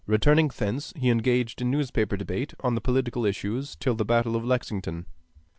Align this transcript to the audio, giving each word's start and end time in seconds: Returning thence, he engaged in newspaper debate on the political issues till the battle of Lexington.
Returning 0.07 0.47
thence, 0.57 0.93
he 0.95 1.11
engaged 1.11 1.61
in 1.61 1.69
newspaper 1.69 2.17
debate 2.17 2.55
on 2.61 2.73
the 2.73 2.81
political 2.81 3.23
issues 3.23 3.75
till 3.75 3.93
the 3.93 4.03
battle 4.03 4.35
of 4.35 4.43
Lexington. 4.43 5.05